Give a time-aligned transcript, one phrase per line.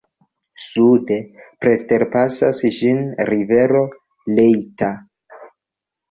[0.61, 1.17] Sude
[1.65, 3.01] preterpasas ĝin
[3.31, 3.81] rivero
[4.39, 4.89] Leitha.